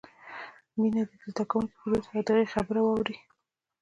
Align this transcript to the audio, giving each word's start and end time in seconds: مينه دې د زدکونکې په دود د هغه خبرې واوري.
مينه 0.79 1.01
دې 1.07 1.15
د 1.19 1.21
زدکونکې 1.31 1.73
په 1.79 1.85
دود 1.91 2.03
د 2.25 2.29
هغه 2.29 2.51
خبرې 2.53 2.81
واوري. 2.83 3.15